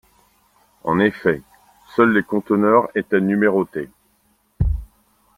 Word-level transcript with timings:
En 0.83 0.97
effet, 0.97 1.43
seuls 1.95 2.11
les 2.11 2.23
conteneurs 2.23 2.89
étaient 2.95 3.21
numérotés. 3.21 3.87